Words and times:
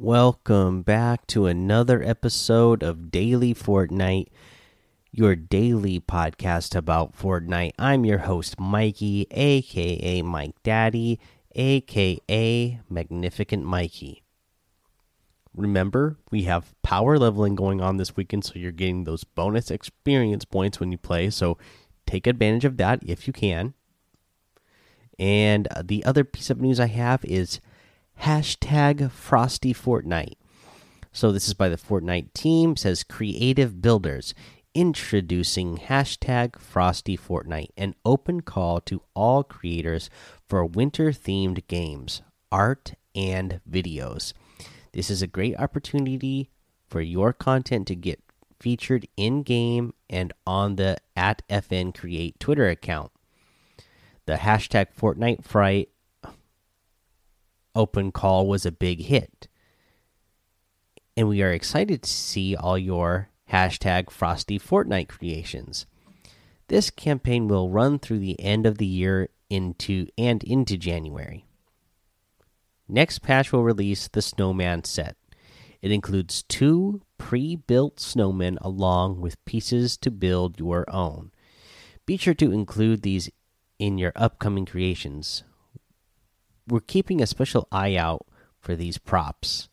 welcome 0.00 0.80
back 0.80 1.26
to 1.26 1.44
another 1.44 2.02
episode 2.02 2.82
of 2.82 3.10
Daily 3.10 3.52
Fortnite, 3.52 4.28
your 5.12 5.36
daily 5.36 6.00
podcast 6.00 6.74
about 6.74 7.14
Fortnite. 7.14 7.72
I'm 7.78 8.06
your 8.06 8.20
host, 8.20 8.58
Mikey, 8.58 9.26
aka 9.30 10.22
Mike 10.22 10.54
Daddy, 10.62 11.20
aka 11.54 12.80
Magnificent 12.88 13.66
Mikey. 13.66 14.22
Remember, 15.54 16.16
we 16.30 16.44
have 16.44 16.74
power 16.80 17.18
leveling 17.18 17.54
going 17.54 17.82
on 17.82 17.98
this 17.98 18.16
weekend, 18.16 18.46
so 18.46 18.54
you're 18.54 18.72
getting 18.72 19.04
those 19.04 19.24
bonus 19.24 19.70
experience 19.70 20.46
points 20.46 20.80
when 20.80 20.90
you 20.90 20.96
play. 20.96 21.28
So 21.28 21.58
take 22.06 22.26
advantage 22.26 22.64
of 22.64 22.78
that 22.78 23.00
if 23.04 23.26
you 23.26 23.34
can. 23.34 23.74
And 25.18 25.68
uh, 25.68 25.82
the 25.84 26.02
other 26.06 26.24
piece 26.24 26.48
of 26.48 26.58
news 26.58 26.80
I 26.80 26.86
have 26.86 27.22
is 27.26 27.60
hashtag 28.22 29.10
Frosty 29.10 29.72
Fortnite. 29.72 30.34
So 31.12 31.32
this 31.32 31.48
is 31.48 31.54
by 31.54 31.68
the 31.68 31.76
Fortnite 31.76 32.32
team. 32.34 32.76
Says 32.76 33.02
creative 33.02 33.80
builders 33.80 34.34
introducing 34.74 35.78
hashtag 35.78 36.58
Frosty 36.58 37.16
Fortnite, 37.16 37.70
an 37.76 37.94
open 38.04 38.42
call 38.42 38.80
to 38.82 39.02
all 39.14 39.42
creators 39.42 40.10
for 40.48 40.64
winter 40.64 41.10
themed 41.10 41.66
games, 41.66 42.22
art, 42.52 42.94
and 43.14 43.60
videos. 43.68 44.32
This 44.92 45.10
is 45.10 45.22
a 45.22 45.26
great 45.26 45.58
opportunity 45.58 46.50
for 46.88 47.00
your 47.00 47.32
content 47.32 47.86
to 47.88 47.96
get 47.96 48.20
featured 48.60 49.08
in 49.16 49.42
game 49.42 49.94
and 50.08 50.32
on 50.46 50.76
the 50.76 50.98
at 51.16 51.42
FN 51.48 51.94
Create 51.96 52.38
Twitter 52.38 52.68
account. 52.68 53.10
The 54.26 54.34
hashtag 54.34 54.88
Fortnite 54.96 55.44
Fright 55.44 55.88
open 57.74 58.12
call 58.12 58.46
was 58.46 58.66
a 58.66 58.72
big 58.72 59.02
hit. 59.02 59.48
And 61.16 61.28
we 61.28 61.42
are 61.42 61.52
excited 61.52 62.02
to 62.02 62.10
see 62.10 62.56
all 62.56 62.78
your 62.78 63.30
hashtag 63.50 64.10
Frosty 64.10 64.58
Fortnite 64.58 65.08
creations. 65.08 65.86
This 66.68 66.90
campaign 66.90 67.48
will 67.48 67.70
run 67.70 67.98
through 67.98 68.20
the 68.20 68.40
end 68.40 68.64
of 68.64 68.78
the 68.78 68.86
year 68.86 69.28
into 69.48 70.06
and 70.16 70.42
into 70.44 70.76
January. 70.76 71.44
Next 72.88 73.20
patch 73.20 73.52
will 73.52 73.64
release 73.64 74.08
the 74.08 74.22
Snowman 74.22 74.84
set. 74.84 75.16
It 75.82 75.92
includes 75.92 76.42
two 76.42 77.02
pre-built 77.18 77.96
snowmen 77.96 78.58
along 78.60 79.20
with 79.20 79.42
pieces 79.44 79.96
to 79.98 80.10
build 80.10 80.58
your 80.58 80.84
own. 80.88 81.32
Be 82.06 82.16
sure 82.16 82.34
to 82.34 82.52
include 82.52 83.02
these 83.02 83.30
in 83.78 83.98
your 83.98 84.12
upcoming 84.14 84.66
creations 84.66 85.44
we're 86.70 86.80
keeping 86.80 87.20
a 87.20 87.26
special 87.26 87.66
eye 87.72 87.96
out 87.96 88.26
for 88.58 88.76
these 88.76 88.98
props. 88.98 89.68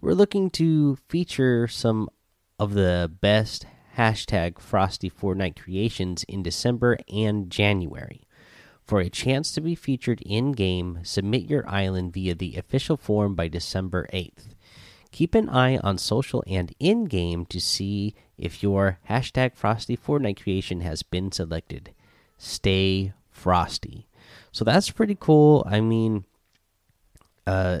We're 0.00 0.12
looking 0.12 0.50
to 0.50 0.96
feature 1.08 1.66
some 1.66 2.08
of 2.58 2.74
the 2.74 3.10
best 3.20 3.66
hashtag 3.96 4.58
Frosty 4.60 5.10
Fortnite 5.10 5.58
creations 5.58 6.22
in 6.24 6.42
December 6.42 6.98
and 7.12 7.50
January. 7.50 8.22
For 8.84 9.00
a 9.00 9.10
chance 9.10 9.50
to 9.52 9.60
be 9.60 9.74
featured 9.74 10.20
in 10.24 10.52
game, 10.52 11.00
submit 11.02 11.50
your 11.50 11.68
island 11.68 12.12
via 12.12 12.34
the 12.34 12.56
official 12.56 12.96
form 12.96 13.34
by 13.34 13.48
December 13.48 14.06
8th. 14.12 14.54
Keep 15.10 15.34
an 15.34 15.48
eye 15.48 15.78
on 15.78 15.98
social 15.98 16.44
and 16.46 16.72
in 16.78 17.06
game 17.06 17.46
to 17.46 17.60
see 17.60 18.14
if 18.38 18.62
your 18.62 18.98
hashtag 19.08 19.56
Frosty 19.56 19.96
Fortnite 19.96 20.42
creation 20.42 20.82
has 20.82 21.02
been 21.02 21.32
selected. 21.32 21.94
Stay 22.38 23.12
frosty. 23.30 24.06
So 24.56 24.64
that's 24.64 24.90
pretty 24.90 25.18
cool. 25.20 25.66
I 25.68 25.82
mean, 25.82 26.24
uh, 27.46 27.80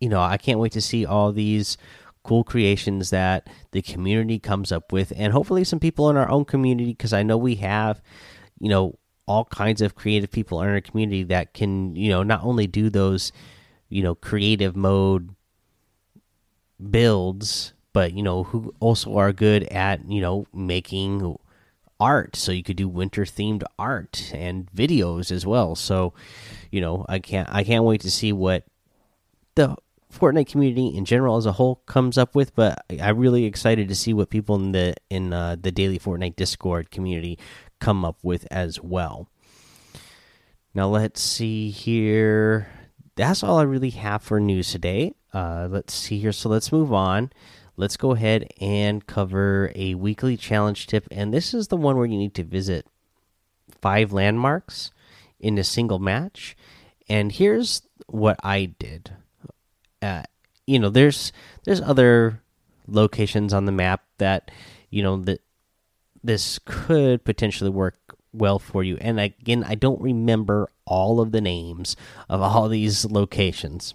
you 0.00 0.08
know, 0.08 0.22
I 0.22 0.38
can't 0.38 0.58
wait 0.58 0.72
to 0.72 0.80
see 0.80 1.04
all 1.04 1.30
these 1.30 1.76
cool 2.22 2.42
creations 2.42 3.10
that 3.10 3.50
the 3.72 3.82
community 3.82 4.38
comes 4.38 4.72
up 4.72 4.92
with, 4.92 5.12
and 5.14 5.34
hopefully 5.34 5.62
some 5.62 5.78
people 5.78 6.08
in 6.08 6.16
our 6.16 6.30
own 6.30 6.46
community, 6.46 6.92
because 6.92 7.12
I 7.12 7.22
know 7.22 7.36
we 7.36 7.56
have, 7.56 8.00
you 8.58 8.70
know, 8.70 8.98
all 9.28 9.44
kinds 9.44 9.82
of 9.82 9.94
creative 9.94 10.30
people 10.30 10.62
in 10.62 10.70
our 10.70 10.80
community 10.80 11.22
that 11.24 11.52
can, 11.52 11.94
you 11.94 12.08
know, 12.08 12.22
not 12.22 12.42
only 12.44 12.66
do 12.66 12.88
those, 12.88 13.30
you 13.90 14.02
know, 14.02 14.14
creative 14.14 14.74
mode 14.74 15.34
builds, 16.90 17.74
but 17.92 18.14
you 18.14 18.22
know, 18.22 18.44
who 18.44 18.72
also 18.80 19.18
are 19.18 19.34
good 19.34 19.64
at, 19.64 20.08
you 20.08 20.22
know, 20.22 20.46
making 20.54 21.38
art. 22.00 22.34
So 22.34 22.50
you 22.50 22.62
could 22.62 22.76
do 22.76 22.88
winter 22.88 23.24
themed 23.24 23.62
art 23.78 24.32
and 24.34 24.68
videos 24.72 25.30
as 25.30 25.46
well. 25.46 25.76
So 25.76 26.14
you 26.70 26.80
know 26.80 27.04
i 27.08 27.18
can't 27.18 27.48
i 27.50 27.64
can't 27.64 27.84
wait 27.84 28.00
to 28.00 28.10
see 28.10 28.32
what 28.32 28.64
the 29.54 29.76
fortnite 30.12 30.48
community 30.48 30.88
in 30.88 31.04
general 31.04 31.36
as 31.36 31.46
a 31.46 31.52
whole 31.52 31.76
comes 31.86 32.18
up 32.18 32.34
with 32.34 32.54
but 32.54 32.84
i'm 33.00 33.18
really 33.18 33.44
excited 33.44 33.88
to 33.88 33.94
see 33.94 34.12
what 34.12 34.30
people 34.30 34.56
in 34.56 34.72
the 34.72 34.94
in 35.08 35.32
uh, 35.32 35.56
the 35.60 35.70
daily 35.70 35.98
fortnite 35.98 36.36
discord 36.36 36.90
community 36.90 37.38
come 37.78 38.04
up 38.04 38.18
with 38.22 38.46
as 38.50 38.78
well. 38.78 39.26
Now 40.74 40.86
let's 40.88 41.20
see 41.22 41.70
here. 41.70 42.68
That's 43.16 43.42
all 43.42 43.58
i 43.58 43.62
really 43.62 43.90
have 43.90 44.22
for 44.22 44.38
news 44.38 44.70
today. 44.70 45.14
Uh, 45.32 45.68
let's 45.70 45.94
see 45.94 46.18
here. 46.18 46.32
So 46.32 46.48
let's 46.48 46.72
move 46.72 46.92
on 46.92 47.30
let's 47.80 47.96
go 47.96 48.12
ahead 48.12 48.52
and 48.60 49.06
cover 49.06 49.72
a 49.74 49.94
weekly 49.94 50.36
challenge 50.36 50.86
tip. 50.86 51.08
And 51.10 51.32
this 51.32 51.54
is 51.54 51.68
the 51.68 51.78
one 51.78 51.96
where 51.96 52.04
you 52.04 52.18
need 52.18 52.34
to 52.34 52.44
visit 52.44 52.86
five 53.80 54.12
landmarks 54.12 54.90
in 55.40 55.56
a 55.56 55.64
single 55.64 55.98
match. 55.98 56.54
And 57.08 57.32
here's 57.32 57.80
what 58.06 58.38
I 58.42 58.66
did. 58.78 59.12
Uh, 60.02 60.24
you 60.66 60.78
know, 60.78 60.90
there's 60.90 61.32
there's 61.64 61.80
other 61.80 62.42
locations 62.86 63.54
on 63.54 63.64
the 63.64 63.72
map 63.72 64.04
that 64.18 64.50
you 64.90 65.02
know 65.02 65.16
that 65.22 65.40
this 66.22 66.58
could 66.66 67.24
potentially 67.24 67.70
work 67.70 67.96
well 68.34 68.58
for 68.58 68.84
you. 68.84 68.98
And 69.00 69.18
again, 69.18 69.64
I 69.64 69.74
don't 69.74 70.00
remember 70.02 70.68
all 70.84 71.18
of 71.18 71.32
the 71.32 71.40
names 71.40 71.96
of 72.28 72.42
all 72.42 72.68
these 72.68 73.06
locations. 73.06 73.94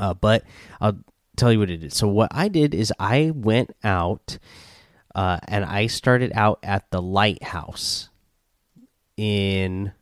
Uh, 0.00 0.14
but 0.14 0.42
I'll 0.80 0.98
tell 1.36 1.52
you 1.52 1.58
what 1.58 1.70
it 1.70 1.84
is. 1.84 1.96
So 1.96 2.08
what 2.08 2.30
I 2.32 2.48
did 2.48 2.74
is 2.74 2.92
I 2.98 3.32
went 3.34 3.74
out 3.82 4.38
uh, 5.14 5.38
and 5.46 5.64
I 5.64 5.86
started 5.86 6.32
out 6.34 6.58
at 6.62 6.90
the 6.90 7.00
lighthouse 7.02 8.10
in 9.16 9.92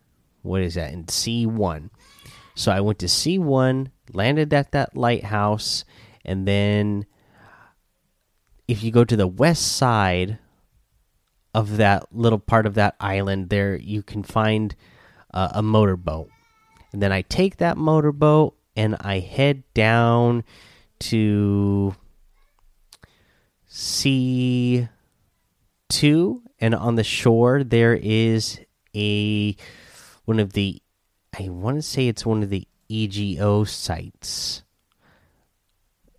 what 0.42 0.62
is 0.62 0.74
that 0.74 0.92
in 0.92 1.08
C 1.08 1.46
one. 1.46 1.90
So 2.54 2.72
I 2.72 2.80
went 2.80 2.98
to 3.00 3.08
C 3.08 3.38
one, 3.38 3.90
landed 4.12 4.52
at 4.52 4.72
that 4.72 4.96
lighthouse, 4.96 5.84
and 6.24 6.46
then 6.46 7.06
if 8.68 8.82
you 8.82 8.90
go 8.90 9.04
to 9.04 9.16
the 9.16 9.26
west 9.26 9.76
side 9.76 10.38
of 11.54 11.76
that 11.76 12.06
little 12.14 12.38
part 12.38 12.66
of 12.66 12.74
that 12.74 12.96
island, 13.00 13.50
there 13.50 13.76
you 13.76 14.02
can 14.02 14.22
find 14.22 14.74
uh, 15.34 15.50
a 15.52 15.62
motorboat. 15.62 16.28
And 16.92 17.02
then 17.02 17.12
I 17.12 17.22
take 17.22 17.56
that 17.58 17.76
motorboat 17.76 18.54
and 18.76 18.96
I 19.00 19.18
head 19.18 19.62
down 19.74 20.44
to 21.02 21.94
C 23.66 24.88
two, 25.88 26.42
and 26.60 26.74
on 26.74 26.94
the 26.94 27.04
shore 27.04 27.64
there 27.64 27.94
is 27.94 28.60
a 28.94 29.56
one 30.24 30.38
of 30.38 30.52
the 30.52 30.80
I 31.38 31.48
want 31.48 31.76
to 31.76 31.82
say 31.82 32.08
it's 32.08 32.26
one 32.26 32.42
of 32.42 32.50
the 32.50 32.66
EGO 32.88 33.64
sites 33.64 34.62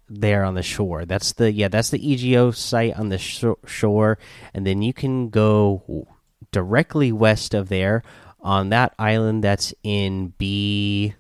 there 0.10 0.44
on 0.44 0.56
the 0.56 0.64
shore. 0.64 1.06
That's 1.06 1.34
the 1.34 1.52
yeah, 1.52 1.68
that's 1.68 1.90
the 1.90 2.12
EGO 2.12 2.52
site 2.52 2.98
on 2.98 3.10
the 3.10 3.18
sh 3.18 3.46
shore, 3.66 4.18
and 4.54 4.66
then 4.66 4.82
you 4.82 4.94
can 4.94 5.30
go 5.30 6.08
directly 6.52 7.12
west 7.12 7.54
of 7.54 7.70
there 7.70 8.04
on 8.42 8.70
that 8.70 8.94
island 9.00 9.44
that's 9.44 9.74
in 9.84 10.34
B. 10.38 11.14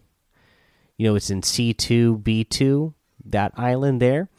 You 0.98 1.08
know, 1.08 1.16
it's 1.16 1.30
in 1.30 1.44
C 1.44 1.74
two 1.74 2.18
B 2.18 2.44
two 2.44 2.94
that 3.26 3.54
island 3.56 4.02
there. 4.02 4.30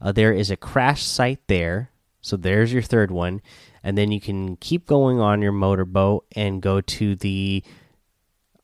Uh, 0.00 0.12
there 0.12 0.32
is 0.32 0.50
a 0.50 0.56
crash 0.56 1.02
site 1.02 1.40
there, 1.46 1.90
so 2.20 2.36
there's 2.36 2.72
your 2.72 2.82
third 2.82 3.10
one, 3.10 3.40
and 3.82 3.96
then 3.96 4.12
you 4.12 4.20
can 4.20 4.56
keep 4.56 4.86
going 4.86 5.20
on 5.20 5.42
your 5.42 5.52
motorboat 5.52 6.26
and 6.34 6.62
go 6.62 6.80
to 6.80 7.14
the 7.16 7.62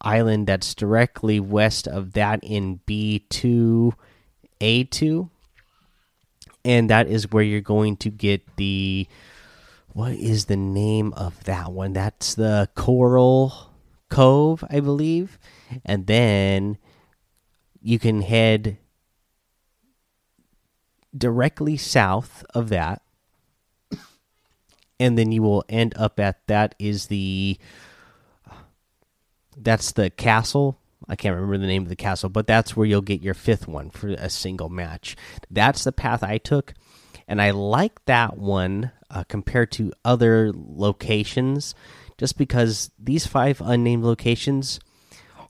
island 0.01 0.47
that's 0.47 0.75
directly 0.75 1.39
west 1.39 1.87
of 1.87 2.13
that 2.15 2.41
in 2.43 2.81
B2 2.87 3.93
A2 4.61 5.31
and 6.65 6.91
that 6.91 7.09
is 7.09 7.31
where 7.31 7.43
you're 7.43 7.61
going 7.61 7.97
to 7.99 8.11
get 8.11 8.57
the 8.57 9.07
what 9.93 10.13
is 10.13 10.45
the 10.45 10.57
name 10.57 11.13
of 11.15 11.43
that 11.45 11.73
one? 11.73 11.93
That's 11.93 12.35
the 12.35 12.69
coral 12.77 13.71
cove 14.09 14.65
i 14.71 14.81
believe. 14.81 15.39
And 15.85 16.07
then 16.07 16.79
you 17.81 17.99
can 17.99 18.23
head 18.23 18.79
directly 21.17 21.77
south 21.77 22.45
of 22.55 22.69
that 22.69 23.03
and 25.01 25.19
then 25.19 25.33
you 25.33 25.43
will 25.43 25.65
end 25.69 25.95
up 25.97 26.21
at 26.21 26.47
that 26.47 26.75
is 26.79 27.07
the 27.07 27.59
that's 29.57 29.93
the 29.93 30.11
castle 30.11 30.79
I 31.09 31.17
can't 31.17 31.35
remember 31.35 31.59
the 31.59 31.67
name 31.67 31.83
of 31.83 31.89
the 31.89 31.97
castle, 31.97 32.29
but 32.29 32.47
that's 32.47 32.77
where 32.77 32.87
you'll 32.87 33.01
get 33.01 33.21
your 33.21 33.35
fifth 33.35 33.67
one 33.67 33.91
for 33.91 34.11
a 34.11 34.31
single 34.31 34.69
match. 34.69 35.17
That's 35.51 35.83
the 35.83 35.91
path 35.91 36.23
I 36.23 36.39
took, 36.39 36.73
and 37.27 37.43
I 37.43 37.51
like 37.51 38.05
that 38.05 38.39
one 38.39 38.93
uh, 39.11 39.25
compared 39.25 39.73
to 39.73 39.93
other 40.05 40.53
locations, 40.55 41.75
just 42.17 42.39
because 42.39 42.93
these 42.97 43.27
five 43.27 43.61
unnamed 43.61 44.05
locations 44.05 44.79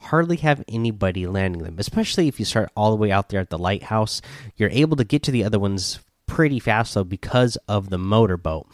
hardly 0.00 0.37
have 0.38 0.64
anybody 0.69 1.26
landing 1.26 1.62
them, 1.62 1.76
especially 1.79 2.29
if 2.29 2.38
you 2.38 2.44
start 2.44 2.70
all 2.76 2.91
the 2.91 2.97
way 2.97 3.11
out 3.11 3.29
there 3.29 3.41
at 3.41 3.50
the 3.50 3.58
lighthouse. 3.58 4.20
You're 4.56 4.70
able 4.70 4.97
to 4.97 5.05
get 5.05 5.23
to 5.25 5.31
the 5.31 5.44
other 5.44 5.58
ones 5.58 6.00
pretty 6.26 6.58
fast, 6.58 6.94
though, 6.94 7.05
because 7.05 7.56
of 7.69 7.91
the 7.91 7.99
motorboat. 7.99 8.67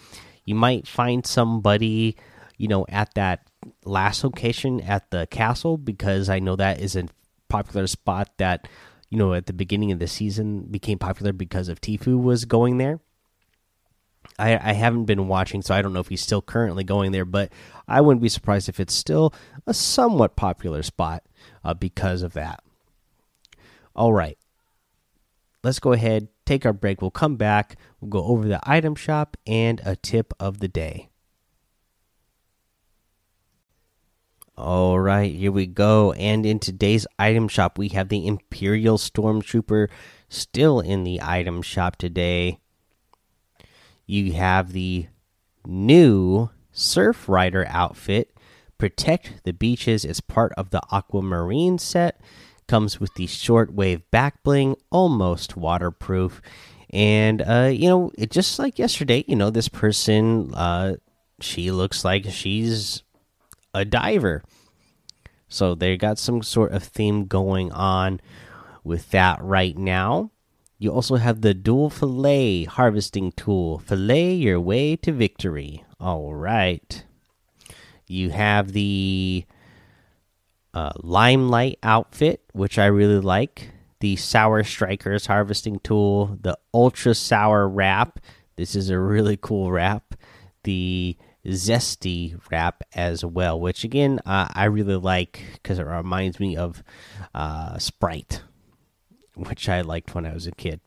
You 0.45 0.55
might 0.55 0.87
find 0.87 1.27
somebody, 1.27 2.17
you 2.57 2.69
know, 2.69 2.87
at 2.89 3.15
that 3.15 3.49
last 3.85 4.23
location 4.23 4.81
at 4.81 5.11
the 5.11 5.27
castle 5.27 5.77
because 5.77 6.29
I 6.29 6.39
know 6.39 6.57
that 6.57 6.81
is 6.81 6.97
a 6.97 7.09
popular 7.49 7.87
spot 7.87 8.31
that 8.39 8.69
you 9.11 9.19
know 9.19 9.35
at 9.35 9.47
the 9.47 9.53
beginning 9.53 9.93
of 9.93 9.99
the 9.99 10.07
season 10.07 10.63
became 10.63 10.99
popular 10.99 11.33
because 11.33 11.69
of 11.69 11.81
Tfue 11.81 12.21
was 12.21 12.45
going 12.45 12.79
there. 12.79 13.01
I, 14.39 14.71
I 14.71 14.73
haven't 14.73 15.07
been 15.07 15.29
watching, 15.29 15.63
so 15.63 15.75
I 15.75 15.83
don't 15.83 15.93
know 15.93 16.01
if 16.01 16.09
he's 16.09 16.21
still 16.21 16.43
currently 16.43 16.85
going 16.85 17.13
there, 17.13 17.25
but 17.25 17.51
I 17.89 18.01
wouldn't 18.01 18.23
be 18.23 18.29
surprised 18.29 18.69
if 18.69 18.81
it's 18.81 18.95
still 18.95 19.33
a 19.67 19.75
somewhat 19.75 20.37
popular 20.37 20.83
spot 20.83 21.23
uh, 21.65 21.75
because 21.75 22.23
of 22.23 22.35
that. 22.35 22.63
All 23.95 24.13
right, 24.13 24.39
let's 25.65 25.81
go 25.81 25.93
ahead, 25.93 26.29
take 26.45 26.67
our 26.67 26.73
break. 26.73 27.01
We'll 27.01 27.11
come 27.11 27.37
back. 27.37 27.77
We'll 28.01 28.11
go 28.11 28.25
over 28.25 28.47
the 28.47 28.61
item 28.65 28.95
shop 28.95 29.37
and 29.47 29.81
a 29.85 29.97
tip 29.97 30.35
of 30.39 30.61
the 30.61 30.69
day. 30.69 31.09
All 34.59 34.99
right, 34.99 35.35
here 35.35 35.53
we 35.53 35.67
go. 35.67 36.13
And 36.13 36.47
in 36.47 36.59
today's 36.59 37.07
item 37.19 37.47
shop, 37.47 37.77
we 37.77 37.89
have 37.89 38.09
the 38.09 38.27
Imperial 38.27 38.97
Stormtrooper 38.97 39.89
still 40.31 40.81
in 40.81 41.05
the 41.05 41.21
item 41.23 41.61
shop 41.61 41.97
today. 41.97 42.61
You 44.07 44.33
have 44.33 44.73
the 44.73 45.07
new 45.67 46.51
Surf 46.73 47.29
Rider 47.29 47.67
outfit. 47.69 48.37
Protect 48.79 49.45
the 49.45 49.53
beaches 49.53 50.05
is 50.05 50.21
part 50.21 50.53
of 50.57 50.71
the 50.71 50.83
Aquamarine 50.93 51.79
set. 51.79 52.21
Comes 52.69 53.01
with 53.01 53.15
the 53.15 53.27
shortwave 53.27 54.03
back 54.11 54.43
bling, 54.43 54.77
almost 54.91 55.57
waterproof. 55.57 56.43
And, 56.91 57.43
uh, 57.43 57.71
you 57.73 57.89
know, 57.89 58.13
it 58.17 58.31
just 58.31 58.59
like 58.59 58.79
yesterday, 58.79 59.25
you 59.27 59.37
know, 59.37 59.51
this 59.51 59.69
person, 59.69 60.55
uh, 60.55 60.97
she 61.41 61.71
looks 61.71 62.05
like 62.05 62.27
she's 62.31 63.03
a 63.75 63.85
diver. 63.85 64.43
So 65.49 65.75
they 65.75 65.97
got 65.97 66.19
some 66.19 66.43
sort 66.43 66.73
of 66.73 66.83
theme 66.83 67.27
going 67.27 67.73
on 67.73 68.21
with 68.85 69.11
that 69.11 69.43
right 69.43 69.77
now. 69.77 70.31
You 70.79 70.93
also 70.93 71.17
have 71.17 71.41
the 71.41 71.55
dual 71.55 71.91
fillet 71.91 72.65
harvesting 72.65 73.33
tool. 73.33 73.79
Fillet 73.79 74.35
your 74.35 74.61
way 74.61 74.97
to 74.97 75.13
victory. 75.13 75.85
All 75.99 76.35
right. 76.35 77.05
You 78.07 78.31
have 78.31 78.73
the 78.73 79.45
uh, 80.75 80.93
limelight 80.99 81.79
outfit, 81.83 82.43
which 82.53 82.79
I 82.79 82.87
really 82.87 83.21
like. 83.21 83.71
The 84.01 84.17
sour 84.17 84.63
strikers 84.63 85.27
harvesting 85.27 85.81
tool. 85.81 86.39
The 86.43 86.59
ultra 86.75 87.15
sour 87.15 87.67
wrap. 87.67 88.21
This 88.57 88.75
is 88.77 88.91
a 88.91 88.99
really 88.99 89.39
cool 89.39 89.73
wrap. 89.73 90.15
The 90.65 91.17
zesty 91.47 92.39
wrap 92.51 92.83
as 92.95 93.25
well, 93.25 93.59
which 93.59 93.85
again 93.85 94.21
uh, 94.27 94.49
I 94.53 94.65
really 94.65 94.97
like 94.97 95.43
because 95.55 95.79
it 95.79 95.87
reminds 95.87 96.41
me 96.41 96.57
of 96.57 96.83
uh, 97.35 97.79
Sprite, 97.79 98.43
which 99.37 99.69
I 99.69 99.83
liked 99.83 100.15
when 100.15 100.27
I 100.27 100.35
was 100.35 100.47
a 100.47 100.53
kid. 100.53 100.81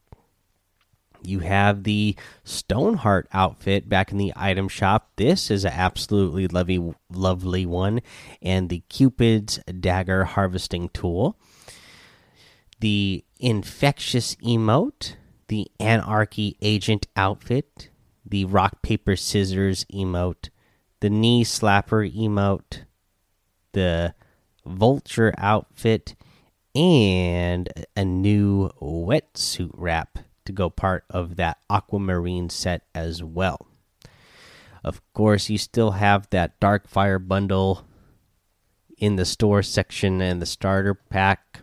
You 1.21 1.39
have 1.39 1.83
the 1.83 2.15
Stoneheart 2.43 3.27
outfit 3.33 3.89
back 3.89 4.11
in 4.11 4.17
the 4.17 4.33
item 4.35 4.69
shop. 4.69 5.11
This 5.17 5.51
is 5.51 5.65
an 5.65 5.73
absolutely 5.73 6.47
lovely, 6.47 6.93
lovely 7.11 7.65
one, 7.65 8.01
and 8.41 8.69
the 8.69 8.83
Cupid's 8.89 9.59
dagger 9.79 10.23
harvesting 10.25 10.89
tool. 10.89 11.37
The 12.79 13.25
infectious 13.39 14.35
emote, 14.35 15.15
the 15.49 15.69
anarchy 15.79 16.57
agent 16.61 17.07
outfit, 17.17 17.89
the 18.25 18.45
rock 18.45 18.81
paper 18.81 19.15
scissors 19.15 19.85
emote, 19.93 20.49
the 21.01 21.09
knee 21.09 21.43
slapper 21.43 22.09
emote, 22.09 22.83
the 23.73 24.13
vulture 24.65 25.33
outfit, 25.37 26.15
and 26.75 27.69
a 27.95 28.05
new 28.05 28.69
wetsuit 28.81 29.71
wrap 29.73 30.19
to 30.45 30.51
go 30.51 30.69
part 30.69 31.05
of 31.09 31.35
that 31.35 31.57
aquamarine 31.69 32.49
set 32.49 32.83
as 32.95 33.23
well. 33.23 33.67
Of 34.83 35.01
course, 35.13 35.49
you 35.49 35.57
still 35.57 35.91
have 35.91 36.29
that 36.29 36.59
dark 36.59 36.87
fire 36.87 37.19
bundle 37.19 37.85
in 38.97 39.15
the 39.15 39.25
store 39.25 39.61
section 39.63 40.21
and 40.21 40.41
the 40.41 40.45
starter 40.45 40.93
pack. 40.93 41.61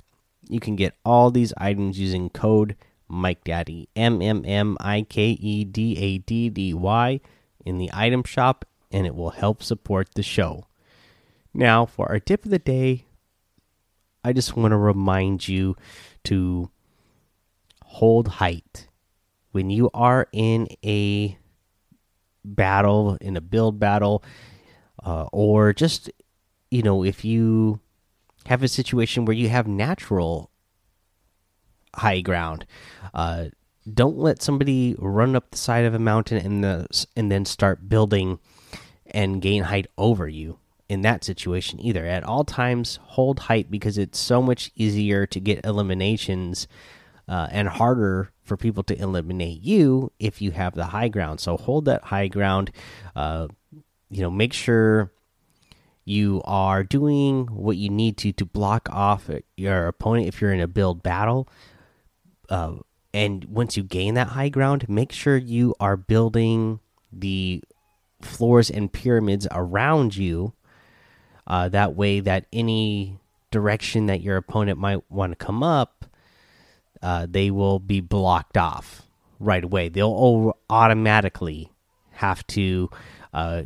You 0.49 0.61
can 0.61 0.77
get 0.77 0.95
all 1.05 1.31
these 1.31 1.53
items 1.57 1.99
using 1.99 2.31
code 2.31 2.77
Mike 3.09 3.45
Daddy 3.45 3.89
M 3.97 4.21
M 4.21 4.45
M 4.45 4.77
I 4.81 5.03
K 5.03 5.31
E 5.31 5.65
D 5.65 5.97
A 5.99 6.19
D 6.19 6.49
D 6.49 6.75
Y 6.75 7.21
in 7.65 7.79
the 7.79 7.91
item 7.93 8.23
shop, 8.25 8.65
and 8.91 9.07
it 9.07 9.15
will 9.15 9.31
help 9.31 9.63
support 9.63 10.15
the 10.15 10.23
show. 10.23 10.67
Now, 11.53 11.87
for 11.87 12.09
our 12.09 12.21
tip 12.21 12.45
of 12.45 12.51
the 12.51 12.59
day, 12.59 13.06
I 14.27 14.33
just 14.33 14.57
want 14.57 14.73
to 14.73 14.77
remind 14.77 15.47
you 15.47 15.77
to 16.25 16.69
hold 17.85 18.27
height 18.27 18.89
when 19.53 19.71
you 19.71 19.89
are 19.95 20.27
in 20.33 20.67
a 20.85 21.39
battle, 22.45 23.17
in 23.21 23.37
a 23.37 23.41
build 23.41 23.79
battle, 23.79 24.25
uh, 25.05 25.27
or 25.33 25.73
just 25.73 26.11
you 26.73 26.83
know 26.83 27.05
if 27.05 27.25
you 27.25 27.79
have 28.47 28.65
a 28.65 28.69
situation 28.69 29.27
where 29.27 29.37
you 29.37 29.49
have 29.49 29.69
natural 29.69 30.51
high 31.95 32.21
ground. 32.21 32.67
Uh, 33.15 33.45
don't 33.95 34.19
let 34.19 34.43
somebody 34.43 34.97
run 34.99 35.37
up 35.37 35.53
the 35.53 35.57
side 35.57 35.85
of 35.85 35.95
a 35.95 36.01
mountain 36.01 36.39
and 36.39 36.65
the 36.65 37.07
and 37.15 37.31
then 37.31 37.45
start 37.45 37.89
building 37.89 38.41
and 39.07 39.41
gain 39.41 39.63
height 39.63 39.87
over 39.97 40.27
you 40.27 40.59
in 40.89 41.03
that 41.03 41.25
situation 41.25 41.81
either. 41.81 42.05
At 42.07 42.25
all 42.25 42.45
times, 42.45 42.99
hold 43.03 43.41
height 43.41 43.71
because 43.71 43.99
it's 43.99 44.19
so 44.19 44.41
much 44.41 44.71
easier 44.75 45.27
to 45.27 45.41
get 45.41 45.65
eliminations 45.65 46.69
uh, 47.29 47.49
and 47.51 47.69
harder 47.69 48.31
for 48.43 48.57
people 48.57 48.83
to 48.85 49.01
eliminate 49.01 49.63
you 49.63 50.13
if 50.19 50.41
you 50.41 50.53
have 50.53 50.75
the 50.75 50.87
high 50.87 51.09
ground. 51.09 51.41
So 51.41 51.57
hold 51.57 51.87
that 51.87 52.05
high 52.05 52.29
ground. 52.29 52.71
Uh, 53.15 53.49
you 54.11 54.23
know, 54.23 54.31
make 54.31 54.53
sure 54.53 55.13
you 56.05 56.41
are 56.45 56.85
doing 56.85 57.47
what 57.47 57.77
you 57.77 57.91
need 57.91 58.17
to 58.19 58.33
to 58.33 58.45
block 58.45 58.89
off 58.93 59.29
your 59.57 59.89
opponent 59.89 60.29
if 60.29 60.41
you're 60.41 60.53
in 60.53 60.61
a 60.61 60.69
build 60.69 61.03
battle 61.03 61.49
uh, 62.49 62.75
and 63.13 63.45
once 63.47 63.77
you 63.77 63.83
gain 63.83 64.15
that 64.15 64.29
high 64.29 64.49
ground, 64.49 64.89
make 64.89 65.13
sure 65.13 65.37
you 65.37 65.75
are 65.81 65.97
building 65.97 66.81
the 67.13 67.63
floors 68.21 68.71
and 68.71 68.93
pyramids 68.93 69.47
around 69.51 70.17
you. 70.17 70.53
Uh, 71.47 71.69
that 71.69 71.95
way, 71.95 72.21
that 72.21 72.47
any 72.53 73.19
direction 73.51 74.07
that 74.07 74.21
your 74.21 74.37
opponent 74.37 74.79
might 74.79 75.11
want 75.11 75.33
to 75.33 75.37
come 75.37 75.63
up, 75.63 76.05
uh, 77.03 77.27
they 77.29 77.51
will 77.51 77.79
be 77.79 78.01
blocked 78.01 78.57
off 78.57 79.03
right 79.39 79.63
away. 79.63 79.89
They'll 79.89 80.57
automatically 80.69 81.71
have 82.13 82.47
to 82.49 82.91
uh, 83.33 83.63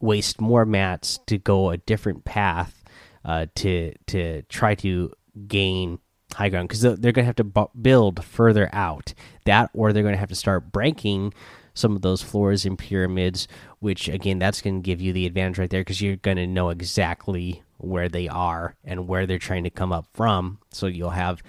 waste 0.00 0.40
more 0.40 0.64
mats 0.64 1.18
to 1.26 1.38
go 1.38 1.70
a 1.70 1.76
different 1.76 2.24
path 2.24 2.84
uh, 3.24 3.46
to 3.56 3.92
to 4.06 4.42
try 4.42 4.74
to 4.76 5.12
gain 5.46 5.98
high 6.34 6.48
ground 6.48 6.68
because 6.68 6.82
they're 6.82 7.12
going 7.12 7.14
to 7.14 7.24
have 7.24 7.36
to 7.36 7.68
build 7.80 8.22
further 8.22 8.68
out 8.72 9.14
that 9.44 9.70
or 9.72 9.92
they're 9.92 10.02
going 10.02 10.14
to 10.14 10.18
have 10.20 10.28
to 10.28 10.34
start 10.34 10.70
breaking 10.70 11.32
some 11.78 11.94
of 11.94 12.02
those 12.02 12.22
floors 12.22 12.64
and 12.64 12.78
pyramids 12.78 13.48
which 13.78 14.08
again 14.08 14.38
that's 14.38 14.60
going 14.60 14.82
to 14.82 14.86
give 14.86 15.00
you 15.00 15.12
the 15.12 15.26
advantage 15.26 15.58
right 15.58 15.70
there 15.70 15.80
because 15.80 16.00
you're 16.00 16.16
going 16.16 16.36
to 16.36 16.46
know 16.46 16.70
exactly 16.70 17.62
where 17.78 18.08
they 18.08 18.28
are 18.28 18.74
and 18.84 19.06
where 19.06 19.26
they're 19.26 19.38
trying 19.38 19.64
to 19.64 19.70
come 19.70 19.92
up 19.92 20.06
from 20.12 20.58
so 20.70 20.86
you'll 20.86 21.10
have 21.10 21.42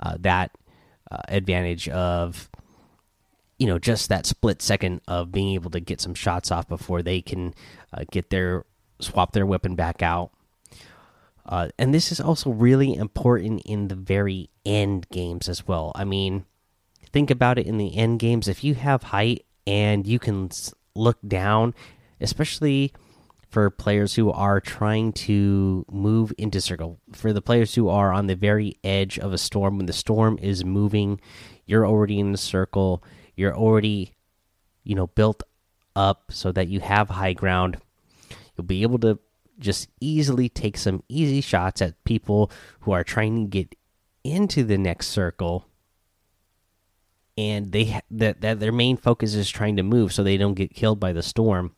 uh, 0.00 0.16
that 0.20 0.50
uh, 1.10 1.18
advantage 1.28 1.88
of 1.88 2.48
you 3.58 3.66
know 3.66 3.78
just 3.78 4.08
that 4.08 4.26
split 4.26 4.62
second 4.62 5.00
of 5.08 5.32
being 5.32 5.54
able 5.54 5.70
to 5.70 5.80
get 5.80 6.00
some 6.00 6.14
shots 6.14 6.50
off 6.50 6.68
before 6.68 7.02
they 7.02 7.20
can 7.20 7.54
uh, 7.92 8.04
get 8.10 8.30
their 8.30 8.64
swap 9.00 9.32
their 9.32 9.46
weapon 9.46 9.74
back 9.74 10.02
out 10.02 10.30
uh, 11.46 11.68
and 11.78 11.92
this 11.92 12.12
is 12.12 12.20
also 12.20 12.50
really 12.50 12.94
important 12.94 13.62
in 13.64 13.88
the 13.88 13.94
very 13.94 14.50
end 14.64 15.08
games 15.10 15.48
as 15.48 15.66
well. 15.66 15.92
I 15.94 16.04
mean, 16.04 16.44
think 17.12 17.30
about 17.30 17.58
it 17.58 17.66
in 17.66 17.78
the 17.78 17.96
end 17.96 18.20
games. 18.20 18.48
If 18.48 18.62
you 18.62 18.74
have 18.74 19.04
height 19.04 19.44
and 19.66 20.06
you 20.06 20.18
can 20.18 20.50
look 20.94 21.18
down, 21.26 21.74
especially 22.20 22.92
for 23.48 23.68
players 23.68 24.14
who 24.14 24.30
are 24.30 24.60
trying 24.60 25.12
to 25.12 25.84
move 25.90 26.32
into 26.38 26.60
circle. 26.60 26.98
For 27.12 27.32
the 27.32 27.42
players 27.42 27.74
who 27.74 27.88
are 27.88 28.12
on 28.12 28.26
the 28.26 28.34
very 28.34 28.78
edge 28.82 29.18
of 29.18 29.32
a 29.32 29.38
storm, 29.38 29.76
when 29.76 29.86
the 29.86 29.92
storm 29.92 30.38
is 30.40 30.64
moving, 30.64 31.20
you're 31.66 31.86
already 31.86 32.18
in 32.18 32.32
the 32.32 32.38
circle. 32.38 33.04
You're 33.36 33.54
already, 33.54 34.14
you 34.84 34.94
know, 34.94 35.08
built 35.08 35.42
up 35.94 36.30
so 36.30 36.50
that 36.52 36.68
you 36.68 36.80
have 36.80 37.10
high 37.10 37.34
ground. 37.34 37.76
You'll 38.56 38.64
be 38.64 38.82
able 38.82 38.98
to 39.00 39.18
just 39.58 39.88
easily 40.00 40.48
take 40.48 40.78
some 40.78 41.02
easy 41.08 41.40
shots 41.40 41.82
at 41.82 42.02
people 42.04 42.50
who 42.80 42.92
are 42.92 43.04
trying 43.04 43.36
to 43.36 43.50
get 43.50 43.74
into 44.24 44.64
the 44.64 44.78
next 44.78 45.08
circle 45.08 45.66
and 47.36 47.72
they 47.72 48.00
that 48.10 48.40
that 48.40 48.60
their 48.60 48.72
main 48.72 48.96
focus 48.96 49.34
is 49.34 49.50
trying 49.50 49.76
to 49.76 49.82
move 49.82 50.12
so 50.12 50.22
they 50.22 50.36
don't 50.36 50.54
get 50.54 50.74
killed 50.74 51.00
by 51.00 51.12
the 51.12 51.22
storm. 51.22 51.74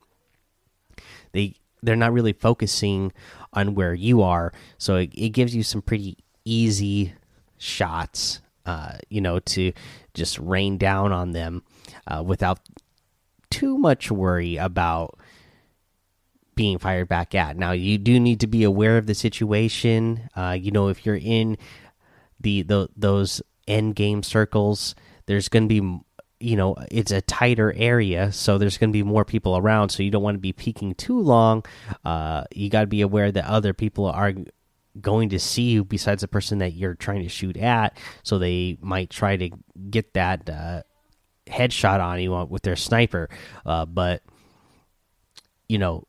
They 1.33 1.55
they're 1.83 1.97
not 1.97 2.13
really 2.13 2.33
focusing 2.33 3.13
on 3.53 3.75
where 3.75 3.95
you 3.95 4.23
are, 4.23 4.53
so 4.79 4.97
it, 4.97 5.11
it 5.15 5.31
gives 5.31 5.55
you 5.55 5.63
some 5.63 5.83
pretty 5.83 6.19
easy 6.45 7.15
shots, 7.59 8.41
uh, 8.67 8.97
you 9.09 9.21
know, 9.21 9.39
to 9.39 9.73
just 10.13 10.39
rain 10.39 10.79
down 10.79 11.13
on 11.13 11.33
them 11.33 11.63
uh, 12.07 12.23
without 12.25 12.61
too 13.51 13.79
much 13.79 14.11
worry 14.11 14.57
about 14.57 15.19
being 16.55 16.79
fired 16.79 17.09
back 17.09 17.35
at. 17.35 17.57
Now 17.57 17.73
you 17.73 17.99
do 17.99 18.19
need 18.19 18.41
to 18.41 18.47
be 18.47 18.65
aware 18.65 18.97
of 18.97 19.07
the 19.07 19.15
situation. 19.15 20.29
Uh, 20.35 20.57
you 20.59 20.71
know, 20.71 20.89
if 20.89 21.05
you're 21.05 21.17
in 21.17 21.57
the, 22.41 22.63
the 22.63 22.89
those 22.97 23.43
end 23.67 23.95
game 23.95 24.23
circles 24.23 24.95
there's 25.27 25.49
going 25.49 25.69
to 25.69 25.81
be 25.81 26.01
you 26.41 26.57
know 26.57 26.77
it's 26.91 27.11
a 27.11 27.23
tighter 27.23 27.73
area 27.77 28.31
so 28.33 28.59
there's 28.59 28.77
going 28.77 28.91
to 28.91 28.93
be 28.93 29.03
more 29.03 29.25
people 29.25 29.57
around 29.57 29.89
so 29.89 30.03
you 30.03 30.11
don't 30.11 30.23
want 30.23 30.35
to 30.35 30.41
be 30.41 30.53
peeking 30.53 30.95
too 30.95 31.19
long. 31.19 31.65
Uh, 32.05 32.45
you 32.55 32.69
got 32.69 32.83
to 32.83 32.87
be 32.87 33.01
aware 33.01 33.31
that 33.31 33.47
other 33.47 33.73
people 33.73 34.07
are 34.07 34.35
going 35.01 35.29
to 35.29 35.39
see 35.39 35.71
you 35.71 35.85
besides 35.85 36.21
the 36.21 36.29
person 36.29 36.59
that 36.59 36.75
you're 36.75 36.95
trying 36.95 37.23
to 37.23 37.29
shoot 37.29 37.57
at 37.57 37.97
so 38.23 38.39
they 38.39 38.79
might 38.81 39.11
try 39.11 39.37
to 39.37 39.51
get 39.91 40.15
that 40.15 40.49
uh, 40.49 40.83
headshot 41.47 42.01
on 42.01 42.21
you 42.21 42.33
with 42.49 42.63
their 42.63 42.77
sniper. 42.77 43.29
Uh, 43.65 43.85
but 43.85 44.23
you 45.69 45.79
know 45.79 46.07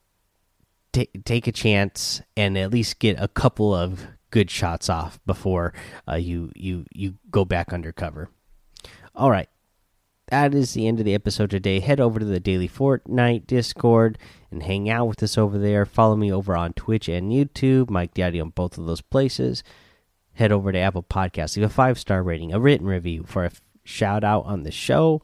take 0.94 1.48
a 1.48 1.52
chance 1.52 2.22
and 2.38 2.58
at 2.58 2.72
least 2.72 3.00
get 3.00 3.20
a 3.20 3.28
couple 3.28 3.76
of 3.76 4.08
good 4.32 4.50
shots 4.50 4.90
off 4.90 5.20
before 5.26 5.74
uh, 6.10 6.16
you 6.16 6.52
you 6.56 6.86
you 6.94 7.16
go 7.30 7.44
back 7.44 7.74
undercover 7.74 8.30
all 9.16 9.32
right. 9.32 9.50
That 10.30 10.56
is 10.56 10.74
the 10.74 10.88
end 10.88 11.00
of 11.00 11.06
the 11.06 11.14
episode 11.14 11.52
today. 11.52 11.80
Head 11.80 12.00
over 12.00 12.20
to 12.20 12.26
the 12.26 12.40
Daily 12.40 12.68
Fortnite 12.68 13.46
Discord 13.46 14.18
and 14.50 14.64
hang 14.64 14.90
out 14.90 15.08
with 15.08 15.22
us 15.22 15.38
over 15.38 15.60
there. 15.60 15.86
Follow 15.86 16.16
me 16.16 16.32
over 16.32 16.56
on 16.56 16.74
Twitch 16.74 17.08
and 17.08 17.32
YouTube, 17.32 17.92
Mike 17.92 18.16
Daddy 18.16 18.40
on 18.40 18.50
both 18.50 18.78
of 18.78 18.88
those 18.88 19.02
places. 19.02 19.64
Head 20.34 20.52
over 20.52 20.72
to 20.72 20.80
Apple 20.80 21.04
Podcasts, 21.04 21.56
leave 21.56 21.66
a 21.66 21.70
five 21.70 22.00
star 22.00 22.24
rating, 22.24 22.54
a 22.54 22.60
written 22.60 22.88
review 22.88 23.24
for 23.28 23.46
a 23.46 23.52
shout 23.84 24.24
out 24.24 24.46
on 24.46 24.64
the 24.64 24.72
show. 24.72 25.22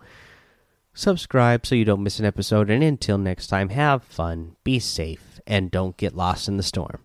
Subscribe 0.93 1.65
so 1.65 1.73
you 1.73 1.85
don't 1.85 2.03
miss 2.03 2.19
an 2.19 2.25
episode. 2.25 2.69
And 2.69 2.83
until 2.83 3.17
next 3.17 3.47
time, 3.47 3.69
have 3.69 4.03
fun, 4.03 4.55
be 4.63 4.77
safe, 4.77 5.39
and 5.47 5.71
don't 5.71 5.97
get 5.97 6.15
lost 6.15 6.47
in 6.47 6.57
the 6.57 6.63
storm. 6.63 6.99